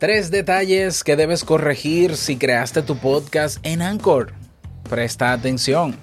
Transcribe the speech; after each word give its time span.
Tres 0.00 0.30
detalles 0.30 1.04
que 1.04 1.14
debes 1.14 1.44
corregir 1.44 2.16
si 2.16 2.38
creaste 2.38 2.80
tu 2.80 2.96
podcast 2.96 3.58
en 3.62 3.82
Anchor. 3.82 4.32
Presta 4.88 5.30
atención. 5.30 5.94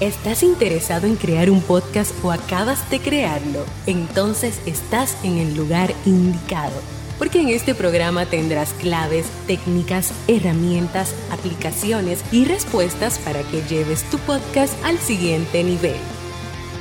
¿Estás 0.00 0.42
interesado 0.42 1.06
en 1.06 1.16
crear 1.16 1.50
un 1.50 1.60
podcast 1.60 2.14
o 2.24 2.32
acabas 2.32 2.88
de 2.88 3.00
crearlo? 3.00 3.66
Entonces 3.86 4.62
estás 4.64 5.22
en 5.22 5.36
el 5.36 5.54
lugar 5.54 5.92
indicado, 6.06 6.80
porque 7.18 7.42
en 7.42 7.50
este 7.50 7.74
programa 7.74 8.24
tendrás 8.24 8.72
claves, 8.72 9.26
técnicas, 9.46 10.14
herramientas, 10.26 11.14
aplicaciones 11.30 12.24
y 12.32 12.46
respuestas 12.46 13.18
para 13.18 13.42
que 13.42 13.60
lleves 13.68 14.04
tu 14.04 14.16
podcast 14.20 14.72
al 14.86 14.96
siguiente 14.96 15.62
nivel 15.62 15.98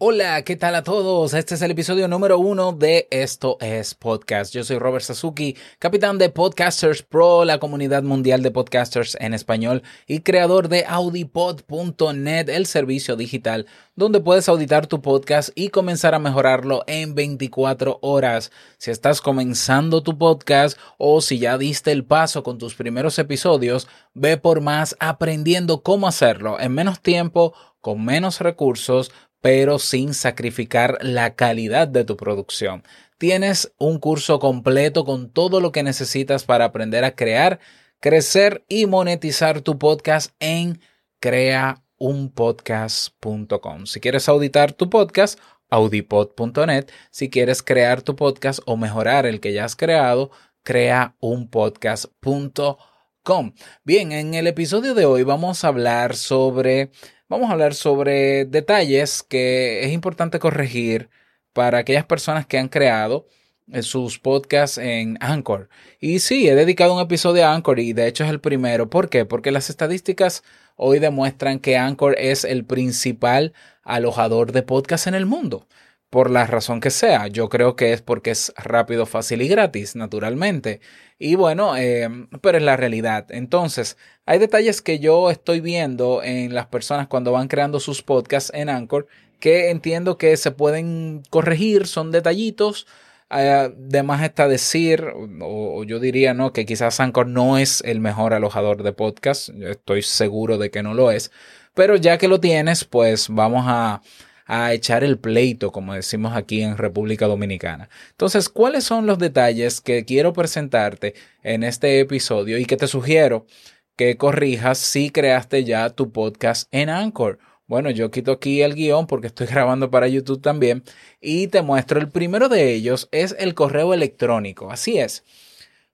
Hola, 0.00 0.42
¿qué 0.42 0.54
tal 0.54 0.76
a 0.76 0.84
todos? 0.84 1.34
Este 1.34 1.56
es 1.56 1.62
el 1.62 1.72
episodio 1.72 2.06
número 2.06 2.38
uno 2.38 2.70
de 2.70 3.08
Esto 3.10 3.56
es 3.60 3.96
Podcast. 3.96 4.54
Yo 4.54 4.62
soy 4.62 4.78
Robert 4.78 5.04
Sasuki, 5.04 5.56
capitán 5.80 6.18
de 6.18 6.30
Podcasters 6.30 7.02
Pro, 7.02 7.44
la 7.44 7.58
comunidad 7.58 8.04
mundial 8.04 8.44
de 8.44 8.52
podcasters 8.52 9.16
en 9.18 9.34
español 9.34 9.82
y 10.06 10.20
creador 10.20 10.68
de 10.68 10.84
audipod.net, 10.86 12.48
el 12.48 12.66
servicio 12.66 13.16
digital 13.16 13.66
donde 13.96 14.20
puedes 14.20 14.48
auditar 14.48 14.86
tu 14.86 15.02
podcast 15.02 15.50
y 15.56 15.70
comenzar 15.70 16.14
a 16.14 16.20
mejorarlo 16.20 16.84
en 16.86 17.16
24 17.16 17.98
horas. 18.00 18.52
Si 18.76 18.92
estás 18.92 19.20
comenzando 19.20 20.04
tu 20.04 20.16
podcast 20.16 20.78
o 20.98 21.20
si 21.20 21.40
ya 21.40 21.58
diste 21.58 21.90
el 21.90 22.04
paso 22.04 22.44
con 22.44 22.58
tus 22.58 22.76
primeros 22.76 23.18
episodios, 23.18 23.88
ve 24.14 24.36
por 24.36 24.60
más 24.60 24.94
aprendiendo 25.00 25.82
cómo 25.82 26.06
hacerlo 26.06 26.60
en 26.60 26.74
menos 26.74 27.00
tiempo, 27.00 27.54
con 27.80 28.04
menos 28.04 28.40
recursos, 28.40 29.10
pero 29.40 29.78
sin 29.78 30.14
sacrificar 30.14 30.98
la 31.00 31.34
calidad 31.34 31.88
de 31.88 32.04
tu 32.04 32.16
producción. 32.16 32.84
Tienes 33.18 33.72
un 33.78 33.98
curso 33.98 34.38
completo 34.38 35.04
con 35.04 35.30
todo 35.30 35.60
lo 35.60 35.72
que 35.72 35.82
necesitas 35.82 36.44
para 36.44 36.66
aprender 36.66 37.04
a 37.04 37.16
crear, 37.16 37.58
crecer 38.00 38.64
y 38.68 38.86
monetizar 38.86 39.60
tu 39.60 39.78
podcast 39.78 40.32
en 40.38 40.80
creaunpodcast.com. 41.20 43.86
Si 43.86 44.00
quieres 44.00 44.28
auditar 44.28 44.72
tu 44.72 44.88
podcast, 44.88 45.38
audipod.net. 45.70 46.90
Si 47.10 47.30
quieres 47.30 47.62
crear 47.62 48.02
tu 48.02 48.16
podcast 48.16 48.58
o 48.66 48.76
mejorar 48.76 49.26
el 49.26 49.40
que 49.40 49.52
ya 49.52 49.64
has 49.64 49.76
creado, 49.76 50.32
creaunpodcast.com. 50.62 53.52
Bien, 53.84 54.12
en 54.12 54.34
el 54.34 54.46
episodio 54.46 54.94
de 54.94 55.04
hoy 55.04 55.22
vamos 55.22 55.64
a 55.64 55.68
hablar 55.68 56.16
sobre 56.16 56.90
vamos 57.28 57.48
a 57.48 57.52
hablar 57.52 57.74
sobre 57.74 58.44
detalles 58.44 59.22
que 59.22 59.84
es 59.84 59.92
importante 59.92 60.38
corregir 60.38 61.10
para 61.52 61.78
aquellas 61.78 62.04
personas 62.04 62.46
que 62.46 62.58
han 62.58 62.68
creado 62.68 63.26
eh, 63.72 63.82
sus 63.82 64.18
podcasts 64.18 64.78
en 64.78 65.18
Anchor. 65.20 65.68
Y 66.00 66.20
sí, 66.20 66.48
he 66.48 66.54
dedicado 66.54 66.94
un 66.94 67.00
episodio 67.00 67.46
a 67.46 67.54
Anchor 67.54 67.78
y 67.78 67.92
de 67.92 68.06
hecho 68.06 68.24
es 68.24 68.30
el 68.30 68.40
primero. 68.40 68.90
¿Por 68.90 69.08
qué? 69.08 69.24
Porque 69.24 69.50
las 69.50 69.70
estadísticas 69.70 70.42
hoy 70.76 70.98
demuestran 70.98 71.58
que 71.58 71.76
Anchor 71.76 72.16
es 72.18 72.44
el 72.44 72.64
principal 72.64 73.52
alojador 73.82 74.52
de 74.52 74.62
podcasts 74.62 75.06
en 75.06 75.14
el 75.14 75.26
mundo 75.26 75.66
por 76.10 76.30
la 76.30 76.46
razón 76.46 76.80
que 76.80 76.90
sea. 76.90 77.26
Yo 77.28 77.48
creo 77.48 77.76
que 77.76 77.92
es 77.92 78.02
porque 78.02 78.30
es 78.30 78.52
rápido, 78.56 79.06
fácil 79.06 79.42
y 79.42 79.48
gratis, 79.48 79.96
naturalmente. 79.96 80.80
Y 81.18 81.34
bueno, 81.34 81.76
em, 81.76 82.28
pero 82.40 82.58
es 82.58 82.64
la 82.64 82.76
realidad. 82.76 83.26
Entonces, 83.30 83.96
hay 84.26 84.38
detalles 84.38 84.82
que 84.82 84.98
yo 84.98 85.30
estoy 85.30 85.60
viendo 85.60 86.22
en 86.22 86.54
las 86.54 86.66
personas 86.66 87.08
cuando 87.08 87.32
van 87.32 87.48
creando 87.48 87.80
sus 87.80 88.02
podcasts 88.02 88.52
en 88.54 88.68
Anchor 88.68 89.06
que 89.40 89.70
entiendo 89.70 90.18
que 90.18 90.36
se 90.36 90.50
pueden 90.50 91.22
corregir, 91.30 91.86
son 91.86 92.10
detallitos. 92.10 92.86
Además 93.30 93.72
de 93.76 94.02
más 94.02 94.22
está 94.22 94.48
decir, 94.48 95.04
o, 95.42 95.84
yo 95.84 96.00
diría, 96.00 96.32
¿no? 96.34 96.52
Que 96.52 96.64
quizás 96.64 96.98
Anchor 97.00 97.26
no 97.26 97.58
es 97.58 97.82
el 97.84 98.00
mejor 98.00 98.32
alojador 98.32 98.82
de 98.82 98.92
podcasts. 98.92 99.50
estoy 99.50 100.02
seguro 100.02 100.56
de 100.58 100.70
que 100.70 100.82
no 100.82 100.94
lo 100.94 101.10
es. 101.10 101.30
Pero 101.74 101.96
ya 101.96 102.18
que 102.18 102.26
lo 102.28 102.40
tienes, 102.40 102.84
pues 102.84 103.28
vamos 103.28 103.64
a, 103.68 104.00
a 104.48 104.72
echar 104.72 105.04
el 105.04 105.18
pleito, 105.18 105.70
como 105.70 105.94
decimos 105.94 106.34
aquí 106.34 106.62
en 106.62 106.78
República 106.78 107.26
Dominicana. 107.26 107.90
Entonces, 108.10 108.48
¿cuáles 108.48 108.82
son 108.82 109.06
los 109.06 109.18
detalles 109.18 109.80
que 109.82 110.04
quiero 110.04 110.32
presentarte 110.32 111.14
en 111.42 111.62
este 111.62 112.00
episodio 112.00 112.58
y 112.58 112.64
que 112.64 112.78
te 112.78 112.88
sugiero 112.88 113.46
que 113.94 114.16
corrijas 114.16 114.78
si 114.78 115.10
creaste 115.10 115.64
ya 115.64 115.90
tu 115.90 116.10
podcast 116.12 116.66
en 116.72 116.88
Anchor? 116.88 117.38
Bueno, 117.66 117.90
yo 117.90 118.10
quito 118.10 118.32
aquí 118.32 118.62
el 118.62 118.74
guion 118.74 119.06
porque 119.06 119.26
estoy 119.26 119.46
grabando 119.50 119.90
para 119.90 120.08
YouTube 120.08 120.40
también 120.40 120.82
y 121.20 121.48
te 121.48 121.60
muestro. 121.62 122.00
El 122.00 122.10
primero 122.10 122.48
de 122.48 122.72
ellos 122.72 123.08
es 123.12 123.36
el 123.38 123.54
correo 123.54 123.92
electrónico. 123.92 124.70
Así 124.70 124.98
es. 124.98 125.24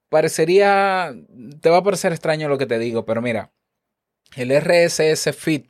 Parecería, 0.09 1.13
te 1.61 1.69
va 1.69 1.77
a 1.77 1.83
parecer 1.83 2.13
extraño 2.13 2.47
lo 2.47 2.57
que 2.57 2.67
te 2.67 2.79
digo, 2.79 3.05
pero 3.05 3.21
mira, 3.21 3.51
el 4.37 4.51
RSS 4.51 5.35
feed 5.35 5.63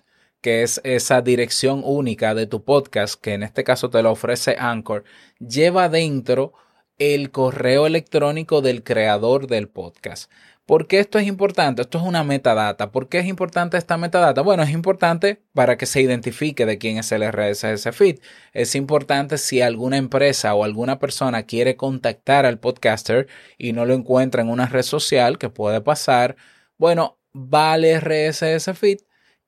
que 0.45 0.61
es 0.61 0.79
esa 0.83 1.23
dirección 1.23 1.81
única 1.83 2.35
de 2.35 2.45
tu 2.45 2.63
podcast, 2.63 3.19
que 3.19 3.33
en 3.33 3.41
este 3.41 3.63
caso 3.63 3.89
te 3.89 4.03
lo 4.03 4.11
ofrece 4.11 4.55
Anchor, 4.59 5.03
lleva 5.39 5.89
dentro 5.89 6.53
el 6.99 7.31
correo 7.31 7.87
electrónico 7.87 8.61
del 8.61 8.83
creador 8.83 9.47
del 9.47 9.69
podcast. 9.69 10.31
¿Por 10.67 10.85
qué 10.85 10.99
esto 10.99 11.17
es 11.17 11.25
importante? 11.25 11.81
Esto 11.81 11.97
es 11.97 12.03
una 12.03 12.23
metadata. 12.23 12.91
¿Por 12.91 13.09
qué 13.09 13.17
es 13.17 13.25
importante 13.25 13.77
esta 13.77 13.97
metadata? 13.97 14.41
Bueno, 14.41 14.61
es 14.61 14.69
importante 14.69 15.41
para 15.55 15.77
que 15.77 15.87
se 15.87 16.01
identifique 16.01 16.67
de 16.67 16.77
quién 16.77 16.99
es 16.99 17.11
el 17.11 17.23
RSS 17.23 17.89
feed. 17.91 18.19
Es 18.53 18.75
importante 18.75 19.39
si 19.39 19.61
alguna 19.61 19.97
empresa 19.97 20.53
o 20.53 20.63
alguna 20.63 20.99
persona 20.99 21.41
quiere 21.47 21.75
contactar 21.75 22.45
al 22.45 22.59
podcaster 22.59 23.27
y 23.57 23.73
no 23.73 23.83
lo 23.85 23.95
encuentra 23.95 24.43
en 24.43 24.49
una 24.49 24.67
red 24.67 24.83
social, 24.83 25.39
que 25.39 25.49
puede 25.49 25.81
pasar. 25.81 26.35
Bueno, 26.77 27.17
va 27.35 27.73
al 27.73 27.83
RSS 27.83 28.77
feed 28.77 28.99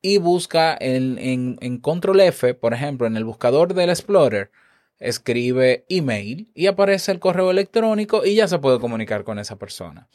y 0.07 0.19
busca 0.19 0.77
en, 0.79 1.57
en, 1.59 1.77
control 1.79 2.21
F, 2.21 2.53
por 2.53 2.73
ejemplo, 2.73 3.07
en 3.07 3.17
el 3.17 3.25
buscador 3.25 3.73
del 3.73 3.89
Explorer, 3.89 4.51
escribe 4.99 5.83
email 5.89 6.49
y 6.55 6.67
aparece 6.67 7.11
el 7.11 7.19
correo 7.19 7.51
electrónico 7.51 8.25
y 8.25 8.35
ya 8.35 8.47
se 8.47 8.57
puede 8.57 8.79
comunicar 8.79 9.25
con 9.25 9.37
esa 9.37 9.57
persona. 9.57 10.07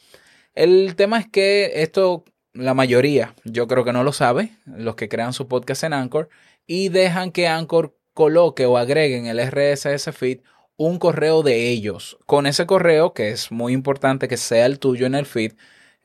El 0.55 0.95
tema 0.95 1.19
es 1.19 1.27
que 1.27 1.83
esto, 1.83 2.25
la 2.53 2.73
mayoría, 2.73 3.35
yo 3.43 3.67
creo 3.67 3.85
que 3.85 3.93
no 3.93 4.03
lo 4.03 4.13
sabe, 4.13 4.57
los 4.65 4.95
que 4.95 5.09
crean 5.09 5.31
su 5.31 5.47
podcast 5.47 5.83
en 5.83 5.93
Anchor, 5.93 6.27
y 6.65 6.89
dejan 6.89 7.31
que 7.31 7.47
Anchor 7.47 7.95
coloque 8.15 8.65
o 8.65 8.79
agregue 8.79 9.17
en 9.17 9.27
el 9.27 9.39
RSS 9.39 10.09
feed 10.11 10.39
un 10.75 10.97
correo 10.97 11.43
de 11.43 11.69
ellos. 11.69 12.17
Con 12.25 12.47
ese 12.47 12.65
correo, 12.65 13.13
que 13.13 13.29
es 13.29 13.51
muy 13.51 13.73
importante 13.73 14.27
que 14.27 14.37
sea 14.37 14.65
el 14.65 14.79
tuyo 14.79 15.05
en 15.05 15.13
el 15.13 15.27
feed, 15.27 15.53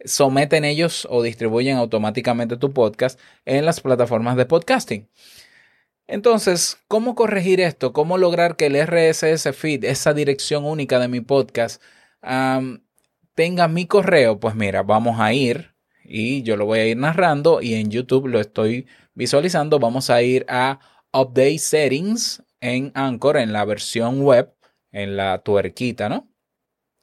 someten 0.05 0.65
ellos 0.65 1.07
o 1.11 1.23
distribuyen 1.23 1.77
automáticamente 1.77 2.57
tu 2.57 2.73
podcast 2.73 3.19
en 3.45 3.65
las 3.65 3.81
plataformas 3.81 4.37
de 4.37 4.47
podcasting. 4.47 5.09
Entonces, 6.07 6.79
¿cómo 6.89 7.15
corregir 7.15 7.61
esto? 7.61 7.93
¿Cómo 7.93 8.17
lograr 8.17 8.57
que 8.57 8.67
el 8.67 8.77
RSS 8.77 9.55
feed, 9.55 9.85
esa 9.85 10.15
dirección 10.15 10.65
única 10.65 10.99
de 10.99 11.09
mi 11.09 11.21
podcast, 11.21 11.83
tenga 13.35 13.69
mi 13.69 13.87
correo? 13.87 14.41
Pues 14.41 14.55
mira, 14.55 14.83
vamos 14.83 15.21
a 15.21 15.33
ir 15.35 15.75
y 16.03 16.43
yo 16.43 16.57
lo 16.57 16.65
voy 16.65 16.79
a 16.79 16.87
ir 16.87 16.97
narrando 16.97 17.61
y 17.61 17.75
en 17.75 17.91
YouTube 17.91 18.27
lo 18.27 18.41
estoy 18.41 18.87
visualizando. 19.15 19.79
Vamos 19.79 20.09
a 20.09 20.23
ir 20.23 20.47
a 20.49 20.81
Update 21.13 21.59
Settings 21.59 22.43
en 22.61 22.91
Anchor, 22.95 23.37
en 23.37 23.53
la 23.53 23.67
versión 23.67 24.23
web, 24.23 24.55
en 24.93 25.17
la 25.17 25.43
tuerquita, 25.43 26.09
¿no? 26.09 26.31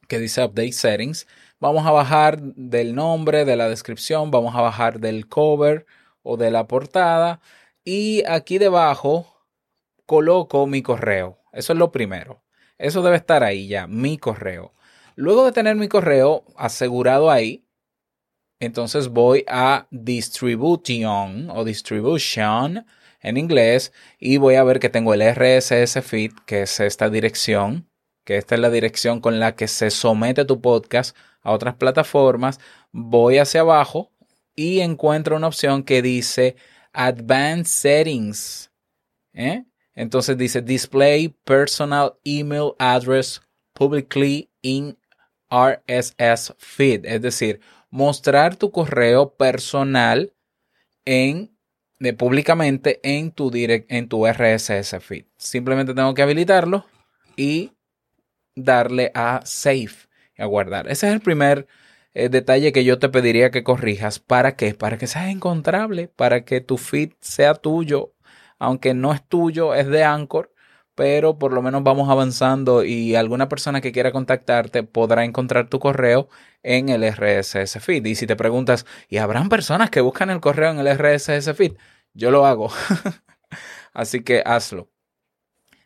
Que 0.08 0.18
dice 0.18 0.44
Update 0.44 0.72
Settings. 0.72 1.28
Vamos 1.60 1.86
a 1.86 1.92
bajar 1.92 2.42
del 2.42 2.96
nombre, 2.96 3.46
de 3.46 3.56
la 3.56 3.70
descripción, 3.70 4.30
vamos 4.30 4.56
a 4.56 4.62
bajar 4.62 5.00
del 5.00 5.28
cover 5.28 5.86
o 6.22 6.38
de 6.38 6.52
la 6.52 6.68
portada 6.68 7.40
y 7.84 8.24
aquí 8.28 8.58
debajo 8.58 9.36
coloco 10.06 10.68
mi 10.68 10.82
correo. 10.82 11.40
Eso 11.54 11.74
es 11.74 11.80
lo 11.80 11.92
primero. 11.92 12.44
Eso 12.78 13.02
debe 13.02 13.16
estar 13.18 13.44
ahí 13.44 13.68
ya, 13.68 13.88
mi 13.88 14.18
correo. 14.18 14.74
Luego 15.16 15.46
de 15.46 15.54
tener 15.54 15.76
mi 15.78 15.88
correo 15.88 16.44
asegurado 16.58 17.32
ahí, 17.32 17.66
entonces 18.60 19.10
voy 19.10 19.46
a 19.48 19.88
distribution 19.92 21.50
o 21.50 21.64
distribution 21.64 22.86
en 23.22 23.38
inglés 23.38 23.94
y 24.20 24.38
voy 24.38 24.56
a 24.56 24.64
ver 24.64 24.80
que 24.80 24.90
tengo 24.90 25.14
el 25.14 25.22
RSS 25.22 26.02
feed, 26.04 26.32
que 26.46 26.64
es 26.64 26.80
esta 26.80 27.10
dirección, 27.10 27.90
que 28.26 28.38
esta 28.38 28.56
es 28.56 28.62
la 28.62 28.70
dirección 28.70 29.22
con 29.22 29.40
la 29.40 29.56
que 29.56 29.68
se 29.68 29.92
somete 29.92 30.44
tu 30.44 30.60
podcast 30.60 31.16
a 31.42 31.52
otras 31.52 31.76
plataformas, 31.76 32.60
voy 32.92 33.38
hacia 33.38 33.62
abajo 33.62 34.12
y 34.56 34.82
encuentra 34.82 35.36
una 35.36 35.48
opción 35.48 35.84
que 35.84 36.02
dice 36.02 36.56
Advanced 36.92 37.68
Settings. 37.68 38.72
¿eh? 39.34 39.64
Entonces 39.94 40.38
dice 40.38 40.62
Display 40.62 41.30
Personal 41.46 42.16
Email 42.24 42.72
Address 42.80 43.42
Publicly 43.74 44.50
in 44.62 44.98
RSS 45.50 46.56
Feed. 46.58 47.06
Es 47.06 47.22
decir, 47.22 47.62
mostrar 47.92 48.56
tu 48.56 48.72
correo 48.72 49.36
personal 49.36 50.34
en, 51.06 51.56
de, 52.00 52.14
públicamente 52.14 53.00
en 53.04 53.32
tu, 53.32 53.52
direct, 53.52 53.92
en 53.92 54.10
tu 54.10 54.26
RSS 54.26 54.98
Feed. 55.00 55.26
Simplemente 55.38 55.94
tengo 55.94 56.14
que 56.16 56.24
habilitarlo 56.24 56.86
y 57.38 57.75
darle 58.56 59.12
a 59.14 59.42
Save 59.44 59.92
a 60.38 60.46
guardar. 60.46 60.88
Ese 60.90 61.08
es 61.08 61.14
el 61.14 61.22
primer 61.22 61.68
eh, 62.14 62.30
detalle 62.30 62.72
que 62.72 62.84
yo 62.84 63.00
te 63.00 63.10
pediría 63.10 63.52
que 63.52 63.64
corrijas. 63.64 64.20
¿Para 64.20 64.56
qué? 64.56 64.74
Para 64.74 64.98
que 64.98 65.08
sea 65.08 65.30
encontrable, 65.30 66.08
para 66.08 66.46
que 66.46 66.62
tu 66.62 66.78
feed 66.78 67.14
sea 67.22 67.54
tuyo, 67.56 68.14
aunque 68.60 68.94
no 68.94 69.14
es 69.14 69.28
tuyo, 69.28 69.76
es 69.76 69.88
de 69.88 70.04
Anchor, 70.04 70.54
pero 70.96 71.38
por 71.38 71.54
lo 71.54 71.62
menos 71.62 71.84
vamos 71.84 72.10
avanzando 72.10 72.84
y 72.84 73.16
alguna 73.16 73.50
persona 73.50 73.82
que 73.82 73.92
quiera 73.92 74.12
contactarte 74.12 74.84
podrá 74.84 75.26
encontrar 75.26 75.70
tu 75.70 75.80
correo 75.80 76.30
en 76.64 76.90
el 76.90 77.04
RSS 77.04 77.80
feed. 77.82 78.06
Y 78.06 78.16
si 78.16 78.28
te 78.28 78.36
preguntas, 78.36 78.86
¿y 79.10 79.18
habrán 79.18 79.50
personas 79.50 79.90
que 79.90 80.02
buscan 80.02 80.30
el 80.30 80.40
correo 80.42 80.72
en 80.72 80.80
el 80.80 80.88
RSS 80.88 81.54
feed? 81.56 81.74
Yo 82.14 82.32
lo 82.32 82.46
hago. 82.46 82.72
Así 83.94 84.24
que 84.24 84.42
hazlo. 84.46 84.90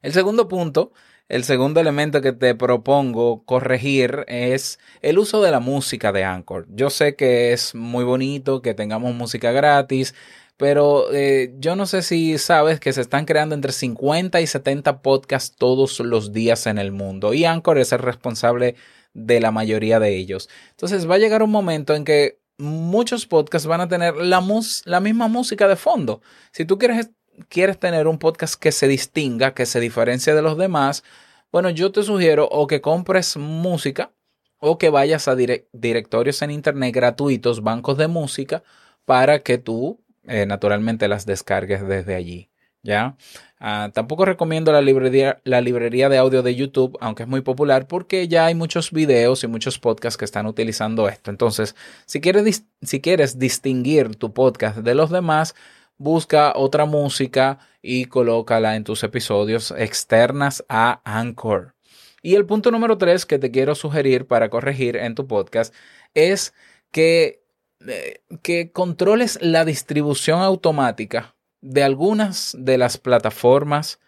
El 0.01 0.13
segundo 0.13 0.47
punto 0.47 0.93
el 1.29 1.43
segundo 1.43 1.79
elemento 1.79 2.21
que 2.21 2.33
te 2.33 2.55
propongo 2.55 3.43
corregir 3.45 4.25
es 4.27 4.79
el 5.01 5.19
uso 5.19 5.43
de 5.43 5.51
la 5.51 5.59
música 5.59 6.11
de 6.11 6.23
Anchor. 6.23 6.65
Yo 6.69 6.89
sé 6.89 7.15
que 7.15 7.53
es 7.53 7.75
muy 7.75 8.03
bonito 8.03 8.63
que 8.63 8.73
tengamos 8.73 9.13
música 9.13 9.51
gratis, 9.51 10.15
pero 10.57 11.13
eh, 11.13 11.53
yo 11.59 11.75
no 11.75 11.85
sé 11.85 12.01
si 12.01 12.39
sabes 12.39 12.79
que 12.79 12.93
se 12.93 13.01
están 13.01 13.25
creando 13.25 13.53
entre 13.53 13.71
50 13.71 14.41
y 14.41 14.47
70 14.47 15.03
podcasts 15.03 15.55
todos 15.55 15.99
los 15.99 16.33
días 16.33 16.65
en 16.65 16.79
el 16.79 16.91
mundo 16.91 17.33
y 17.35 17.45
Anchor 17.45 17.77
es 17.77 17.91
el 17.91 17.99
responsable 17.99 18.75
de 19.13 19.39
la 19.39 19.51
mayoría 19.51 19.99
de 19.99 20.17
ellos. 20.17 20.49
Entonces 20.71 21.07
va 21.09 21.15
a 21.15 21.19
llegar 21.19 21.43
un 21.43 21.51
momento 21.51 21.95
en 21.95 22.05
que 22.05 22.39
muchos 22.57 23.27
podcasts 23.27 23.67
van 23.67 23.81
a 23.81 23.87
tener 23.87 24.15
la, 24.17 24.43
la 24.85 24.99
misma 24.99 25.27
música 25.27 25.67
de 25.67 25.75
fondo. 25.75 26.21
Si 26.51 26.65
tú 26.65 26.79
quieres 26.79 27.11
quieres 27.47 27.79
tener 27.79 28.07
un 28.07 28.19
podcast 28.19 28.55
que 28.55 28.71
se 28.71 28.87
distinga, 28.87 29.53
que 29.53 29.65
se 29.65 29.79
diferencie 29.79 30.33
de 30.33 30.41
los 30.41 30.57
demás, 30.57 31.03
bueno, 31.51 31.69
yo 31.69 31.91
te 31.91 32.03
sugiero 32.03 32.47
o 32.51 32.67
que 32.67 32.81
compres 32.81 33.37
música 33.37 34.11
o 34.59 34.77
que 34.77 34.89
vayas 34.89 35.27
a 35.27 35.35
directorios 35.35 36.41
en 36.41 36.51
internet 36.51 36.93
gratuitos, 36.93 37.63
bancos 37.63 37.97
de 37.97 38.07
música, 38.07 38.63
para 39.05 39.39
que 39.39 39.57
tú 39.57 39.99
eh, 40.27 40.45
naturalmente 40.45 41.07
las 41.07 41.25
descargues 41.25 41.87
desde 41.87 42.15
allí. 42.15 42.49
¿Ya? 42.81 43.17
Ah, 43.59 43.89
tampoco 43.93 44.23
recomiendo 44.23 44.71
la 44.71 44.81
librería, 44.81 45.41
la 45.43 45.59
librería 45.59 46.07
de 46.07 46.17
audio 46.17 46.43
de 46.43 46.55
YouTube, 46.55 46.97
aunque 47.01 47.23
es 47.23 47.29
muy 47.29 47.41
popular, 47.41 47.87
porque 47.87 48.29
ya 48.29 48.45
hay 48.45 48.55
muchos 48.55 48.91
videos 48.91 49.43
y 49.43 49.47
muchos 49.47 49.79
podcasts 49.79 50.17
que 50.17 50.23
están 50.23 50.45
utilizando 50.45 51.09
esto. 51.09 51.29
Entonces, 51.29 51.75
si 52.05 52.21
quieres, 52.21 52.63
si 52.81 53.01
quieres 53.01 53.37
distinguir 53.37 54.15
tu 54.15 54.33
podcast 54.33 54.77
de 54.77 54.95
los 54.95 55.09
demás, 55.09 55.55
busca 55.99 56.53
otra 56.55 56.85
música 56.85 57.59
y 57.83 58.05
colócala 58.05 58.75
en 58.75 58.83
tus 58.83 59.03
episodios 59.03 59.71
externas 59.77 60.65
a 60.67 61.01
Anchor. 61.03 61.75
Y 62.23 62.35
el 62.35 62.45
punto 62.45 62.71
número 62.71 62.97
tres 62.97 63.25
que 63.25 63.37
te 63.37 63.51
quiero 63.51 63.75
sugerir 63.75 64.25
para 64.25 64.49
corregir 64.49 64.97
en 64.97 65.13
tu 65.13 65.27
podcast 65.27 65.73
es 66.13 66.53
que, 66.91 67.43
eh, 67.87 68.21
que 68.41 68.71
controles 68.71 69.37
la 69.41 69.63
distribución 69.63 70.41
automática 70.41 71.35
de 71.61 71.83
algunas 71.83 72.55
de 72.57 72.77
las 72.77 72.97
plataformas 72.97 73.99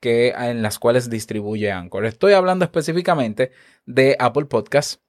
que, 0.00 0.28
en 0.28 0.62
las 0.62 0.78
cuales 0.78 1.10
distribuye 1.10 1.72
Anchor. 1.72 2.04
Estoy 2.04 2.34
hablando 2.34 2.64
específicamente 2.64 3.50
de 3.86 4.16
Apple 4.18 4.46
Podcasts 4.46 5.00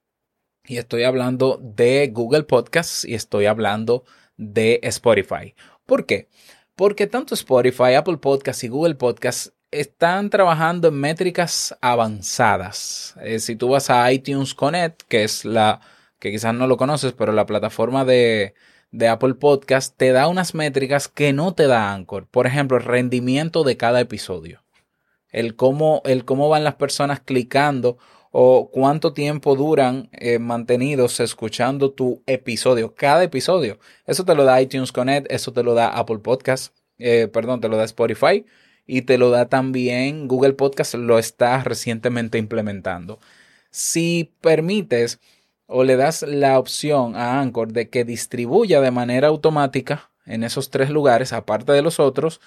y 0.66 0.78
estoy 0.78 1.04
hablando 1.04 1.60
de 1.62 2.10
Google 2.14 2.44
Podcasts 2.44 3.06
y 3.06 3.14
estoy 3.14 3.46
hablando 3.46 4.04
de 4.38 4.80
Spotify. 4.84 5.54
¿Por 5.90 6.06
qué? 6.06 6.30
Porque 6.76 7.08
tanto 7.08 7.34
Spotify, 7.34 7.96
Apple 7.96 8.18
Podcasts 8.18 8.64
y 8.64 8.68
Google 8.68 8.94
Podcasts 8.94 9.54
están 9.72 10.30
trabajando 10.30 10.90
en 10.90 10.94
métricas 10.94 11.76
avanzadas. 11.82 13.16
Eh, 13.24 13.40
si 13.40 13.56
tú 13.56 13.70
vas 13.70 13.90
a 13.90 14.12
iTunes 14.12 14.54
Connect, 14.54 15.02
que 15.08 15.24
es 15.24 15.46
la 15.46 15.82
que 16.20 16.30
quizás 16.30 16.54
no 16.54 16.68
lo 16.68 16.78
conoces, 16.78 17.14
pero 17.14 17.32
la 17.32 17.48
plataforma 17.48 18.06
de, 18.06 18.54
Apple 19.10 19.34
Podcast 19.34 19.98
te 19.98 20.12
da 20.12 20.28
unas 20.28 20.54
métricas 20.54 21.08
que 21.08 21.34
no 21.34 21.56
te 21.56 21.66
da 21.66 21.92
Anchor. 21.92 22.28
Por 22.28 22.46
ejemplo, 22.46 22.78
el 22.78 22.84
rendimiento 22.84 23.64
de 23.64 23.76
cada 23.76 24.00
episodio. 24.00 24.62
El 25.32 25.56
cómo, 25.56 26.04
el 26.06 26.24
cómo 26.24 26.50
van 26.50 26.64
las 26.64 26.76
personas 26.76 27.20
clicando 27.20 27.98
o 28.32 28.70
cuánto 28.72 29.14
tiempo 29.14 29.56
duran 29.56 30.10
eh, 30.14 30.40
mantenidos 30.40 31.20
escuchando 31.20 31.92
tu 31.92 32.22
episodio, 32.28 32.94
cada 32.94 33.24
episodio. 33.24 33.80
Eso 34.06 34.26
te 34.26 34.36
lo 34.36 34.44
da 34.44 34.62
iTunes 34.62 34.92
Connect, 34.92 35.32
eso 35.32 35.52
te 35.54 35.64
lo 35.64 35.74
da 35.74 35.90
Apple 35.90 36.20
Podcast, 36.20 36.76
eh, 36.98 37.28
perdón, 37.32 37.62
te 37.62 37.70
lo 37.70 37.78
da 37.78 37.86
Spotify 37.86 38.46
y 38.86 39.04
te 39.04 39.18
lo 39.18 39.30
da 39.32 39.48
también 39.48 40.28
Google 40.28 40.54
Podcast, 40.54 40.96
lo 40.96 41.20
está 41.20 41.64
recientemente 41.64 42.38
implementando. 42.38 43.20
Si 43.72 44.34
permites 44.42 45.20
o 45.68 45.84
le 45.84 45.96
das 45.96 46.24
la 46.24 46.58
opción 46.58 47.16
a 47.16 47.40
Anchor 47.40 47.72
de 47.72 47.90
que 47.90 48.04
distribuya 48.04 48.82
de 48.82 48.92
manera 48.92 49.28
automática 49.28 50.10
en 50.26 50.44
esos 50.44 50.70
tres 50.72 50.90
lugares, 50.90 51.34
aparte 51.34 51.72
de 51.72 51.82
los 51.84 52.00
otros, 52.00 52.42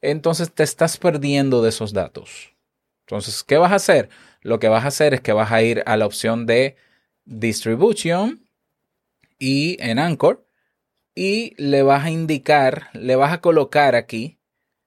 entonces 0.00 0.52
te 0.52 0.62
estás 0.62 0.96
perdiendo 0.96 1.62
de 1.62 1.70
esos 1.70 1.92
datos. 1.92 2.57
Entonces, 3.08 3.42
¿qué 3.42 3.56
vas 3.56 3.72
a 3.72 3.76
hacer? 3.76 4.10
lo 4.42 4.58
que 4.58 4.68
vas 4.68 4.84
a 4.84 4.88
hacer 4.88 5.14
es 5.14 5.20
que 5.20 5.32
vas 5.32 5.52
a 5.52 5.62
ir 5.62 5.84
a 5.86 5.96
la 5.96 6.04
opción 6.06 6.44
de 6.46 6.76
Distribution 7.24 8.44
y 9.38 9.76
en 9.80 9.98
Anchor 9.98 10.46
y 11.14 11.54
le 11.62 11.82
vas 11.82 12.04
a 12.04 12.10
indicar, 12.10 12.90
le 12.92 13.16
vas 13.16 13.32
a 13.32 13.40
colocar 13.40 13.94
aquí 13.94 14.38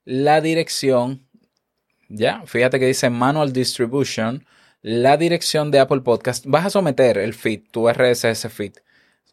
la 0.03 0.41
dirección, 0.41 1.27
ya, 2.09 2.44
fíjate 2.45 2.79
que 2.79 2.88
dice 2.88 3.09
Manual 3.09 3.53
Distribution, 3.53 4.45
la 4.81 5.15
dirección 5.17 5.71
de 5.71 5.79
Apple 5.79 6.01
Podcast, 6.01 6.45
vas 6.47 6.65
a 6.65 6.71
someter 6.71 7.17
el 7.17 7.33
feed, 7.33 7.63
tu 7.71 7.89
RSS 7.89 8.50
feed, 8.50 8.74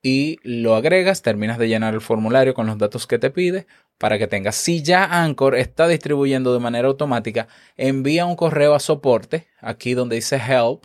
y 0.00 0.38
lo 0.42 0.76
agregas, 0.76 1.20
terminas 1.22 1.58
de 1.58 1.68
llenar 1.68 1.92
el 1.94 2.00
formulario 2.00 2.54
con 2.54 2.66
los 2.66 2.78
datos 2.78 3.06
que 3.06 3.18
te 3.18 3.30
pide 3.30 3.66
para 3.98 4.18
que 4.18 4.26
tengas. 4.26 4.54
Si 4.54 4.82
ya 4.82 5.04
Anchor 5.04 5.56
está 5.56 5.88
distribuyendo 5.88 6.52
de 6.52 6.60
manera 6.60 6.88
automática, 6.88 7.48
envía 7.76 8.26
un 8.26 8.36
correo 8.36 8.74
a 8.74 8.80
soporte, 8.80 9.48
aquí 9.60 9.94
donde 9.94 10.16
dice 10.16 10.36
help, 10.36 10.84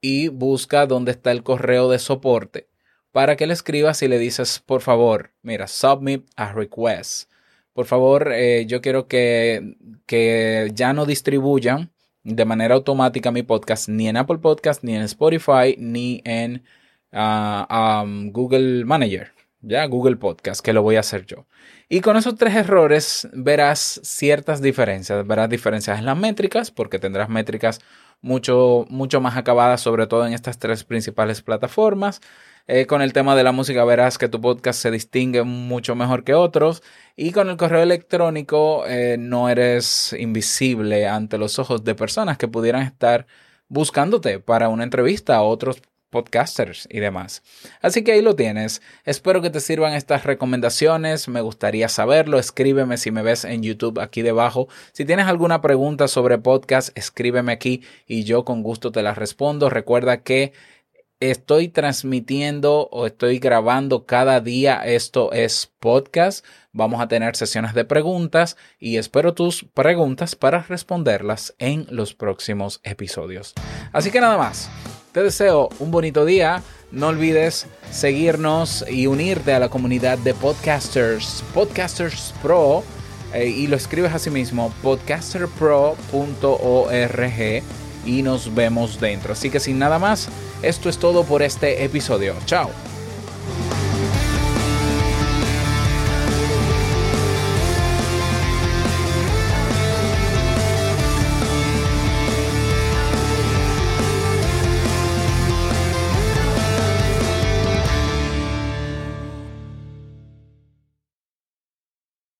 y 0.00 0.28
busca 0.28 0.86
donde 0.86 1.12
está 1.12 1.30
el 1.30 1.42
correo 1.42 1.90
de 1.90 1.98
soporte 1.98 2.68
para 3.12 3.36
que 3.36 3.46
le 3.46 3.52
escribas 3.52 4.02
y 4.02 4.08
le 4.08 4.18
dices, 4.18 4.62
por 4.64 4.80
favor, 4.80 5.32
mira, 5.42 5.66
submit 5.66 6.26
a 6.36 6.52
request 6.52 7.31
por 7.72 7.86
favor, 7.86 8.32
eh, 8.32 8.66
yo 8.66 8.80
quiero 8.80 9.08
que, 9.08 9.76
que 10.06 10.70
ya 10.74 10.92
no 10.92 11.06
distribuyan 11.06 11.92
de 12.24 12.44
manera 12.44 12.74
automática 12.74 13.32
mi 13.32 13.42
podcast 13.42 13.88
ni 13.88 14.08
en 14.08 14.16
Apple 14.16 14.38
Podcast, 14.38 14.82
ni 14.84 14.94
en 14.94 15.02
Spotify, 15.02 15.76
ni 15.78 16.22
en 16.24 16.62
ah, 17.12 18.04
Google 18.30 18.84
Manager, 18.84 19.32
ya 19.62 19.86
Google 19.86 20.16
Podcast, 20.16 20.60
que 20.60 20.72
lo 20.72 20.82
voy 20.82 20.96
a 20.96 21.00
hacer 21.00 21.24
yo. 21.24 21.46
Y 21.88 22.00
con 22.00 22.16
esos 22.16 22.36
tres 22.36 22.54
errores 22.54 23.28
verás 23.32 24.00
ciertas 24.02 24.60
diferencias. 24.60 25.26
Verás 25.26 25.48
diferencias 25.48 25.98
en 25.98 26.06
las 26.06 26.16
métricas, 26.18 26.70
porque 26.70 26.98
tendrás 26.98 27.28
métricas 27.28 27.80
mucho, 28.20 28.86
mucho 28.90 29.20
más 29.20 29.36
acabadas, 29.36 29.80
sobre 29.80 30.06
todo 30.06 30.26
en 30.26 30.32
estas 30.32 30.58
tres 30.58 30.84
principales 30.84 31.42
plataformas. 31.42 32.20
Eh, 32.68 32.86
con 32.86 33.02
el 33.02 33.12
tema 33.12 33.34
de 33.34 33.42
la 33.42 33.50
música 33.50 33.84
verás 33.84 34.18
que 34.18 34.28
tu 34.28 34.40
podcast 34.40 34.80
se 34.80 34.90
distingue 34.90 35.42
mucho 35.42 35.94
mejor 35.94 36.24
que 36.24 36.34
otros. 36.34 36.82
Y 37.16 37.32
con 37.32 37.48
el 37.48 37.56
correo 37.56 37.82
electrónico 37.82 38.84
eh, 38.86 39.16
no 39.18 39.48
eres 39.48 40.14
invisible 40.18 41.08
ante 41.08 41.38
los 41.38 41.58
ojos 41.58 41.84
de 41.84 41.94
personas 41.94 42.38
que 42.38 42.48
pudieran 42.48 42.82
estar 42.82 43.26
buscándote 43.68 44.38
para 44.38 44.68
una 44.68 44.84
entrevista 44.84 45.42
otros 45.42 45.82
podcasters 46.12 46.86
y 46.88 47.00
demás. 47.00 47.42
Así 47.80 48.04
que 48.04 48.12
ahí 48.12 48.22
lo 48.22 48.36
tienes. 48.36 48.82
Espero 49.04 49.42
que 49.42 49.50
te 49.50 49.58
sirvan 49.58 49.94
estas 49.94 50.22
recomendaciones. 50.22 51.26
Me 51.26 51.40
gustaría 51.40 51.88
saberlo. 51.88 52.38
Escríbeme 52.38 52.98
si 52.98 53.10
me 53.10 53.22
ves 53.22 53.44
en 53.44 53.64
YouTube 53.64 53.98
aquí 53.98 54.22
debajo. 54.22 54.68
Si 54.92 55.04
tienes 55.04 55.26
alguna 55.26 55.60
pregunta 55.60 56.06
sobre 56.06 56.38
podcast, 56.38 56.96
escríbeme 56.96 57.50
aquí 57.50 57.82
y 58.06 58.22
yo 58.22 58.44
con 58.44 58.62
gusto 58.62 58.92
te 58.92 59.02
la 59.02 59.14
respondo. 59.14 59.70
Recuerda 59.70 60.18
que 60.18 60.52
estoy 61.30 61.68
transmitiendo 61.68 62.88
o 62.90 63.06
estoy 63.06 63.38
grabando 63.38 64.06
cada 64.06 64.40
día. 64.40 64.82
Esto 64.84 65.32
es 65.32 65.72
podcast. 65.78 66.44
Vamos 66.72 67.00
a 67.00 67.08
tener 67.08 67.36
sesiones 67.36 67.74
de 67.74 67.84
preguntas 67.84 68.56
y 68.78 68.96
espero 68.96 69.32
tus 69.32 69.64
preguntas 69.64 70.34
para 70.36 70.62
responderlas 70.62 71.54
en 71.58 71.86
los 71.90 72.14
próximos 72.14 72.80
episodios. 72.82 73.54
Así 73.92 74.10
que 74.10 74.20
nada 74.20 74.36
más. 74.36 74.70
Te 75.12 75.22
deseo 75.22 75.68
un 75.78 75.90
bonito 75.90 76.24
día. 76.24 76.62
No 76.90 77.08
olvides 77.08 77.66
seguirnos 77.90 78.82
y 78.90 79.06
unirte 79.06 79.52
a 79.52 79.58
la 79.58 79.68
comunidad 79.68 80.16
de 80.16 80.32
podcasters, 80.32 81.44
Podcasters 81.52 82.32
Pro, 82.42 82.82
eh, 83.34 83.46
y 83.46 83.66
lo 83.66 83.76
escribes 83.76 84.14
así 84.14 84.30
mismo, 84.30 84.72
podcasterpro.org, 84.82 87.62
y 88.06 88.22
nos 88.22 88.54
vemos 88.54 89.00
dentro. 89.00 89.34
Así 89.34 89.50
que 89.50 89.60
sin 89.60 89.78
nada 89.78 89.98
más, 89.98 90.28
esto 90.62 90.88
es 90.88 90.96
todo 90.98 91.24
por 91.24 91.42
este 91.42 91.84
episodio. 91.84 92.34
Chao. 92.46 92.70